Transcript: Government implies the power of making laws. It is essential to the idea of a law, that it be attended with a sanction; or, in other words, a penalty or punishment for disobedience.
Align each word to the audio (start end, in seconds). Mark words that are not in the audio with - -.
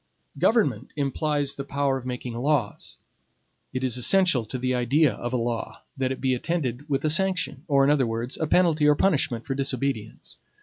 Government 0.39 0.93
implies 0.95 1.53
the 1.53 1.63
power 1.63 1.95
of 1.95 2.07
making 2.07 2.33
laws. 2.33 2.97
It 3.71 3.83
is 3.83 3.97
essential 3.97 4.45
to 4.45 4.57
the 4.57 4.73
idea 4.73 5.13
of 5.13 5.31
a 5.31 5.37
law, 5.37 5.83
that 5.95 6.11
it 6.11 6.19
be 6.19 6.33
attended 6.33 6.89
with 6.89 7.05
a 7.05 7.09
sanction; 7.11 7.65
or, 7.67 7.83
in 7.83 7.91
other 7.91 8.07
words, 8.07 8.35
a 8.41 8.47
penalty 8.47 8.87
or 8.87 8.95
punishment 8.95 9.45
for 9.45 9.53
disobedience. 9.53 10.39